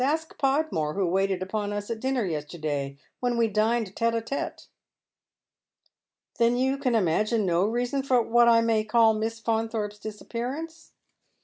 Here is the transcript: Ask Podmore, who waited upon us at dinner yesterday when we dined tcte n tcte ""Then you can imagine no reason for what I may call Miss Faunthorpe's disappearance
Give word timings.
Ask 0.03 0.35
Podmore, 0.39 0.95
who 0.95 1.05
waited 1.05 1.43
upon 1.43 1.71
us 1.71 1.91
at 1.91 1.99
dinner 1.99 2.25
yesterday 2.25 2.97
when 3.19 3.37
we 3.37 3.47
dined 3.47 3.93
tcte 3.95 4.13
n 4.15 4.21
tcte 4.23 4.67
""Then 6.39 6.57
you 6.57 6.79
can 6.79 6.95
imagine 6.95 7.45
no 7.45 7.67
reason 7.67 8.01
for 8.01 8.19
what 8.19 8.47
I 8.47 8.61
may 8.61 8.83
call 8.83 9.13
Miss 9.13 9.39
Faunthorpe's 9.39 9.99
disappearance 9.99 10.93